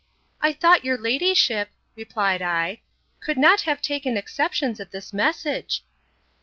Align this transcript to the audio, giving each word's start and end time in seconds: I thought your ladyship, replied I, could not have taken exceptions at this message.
I 0.41 0.51
thought 0.51 0.83
your 0.83 0.97
ladyship, 0.97 1.69
replied 1.95 2.41
I, 2.41 2.81
could 3.19 3.37
not 3.37 3.61
have 3.61 3.83
taken 3.83 4.17
exceptions 4.17 4.79
at 4.79 4.89
this 4.89 5.13
message. 5.13 5.83